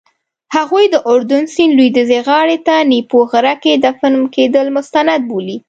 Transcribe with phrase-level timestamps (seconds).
[0.55, 5.57] هغوی د اردن سیند لویدیځې غاړې ته نیپو غره کې دفن کېدل مستند بولي.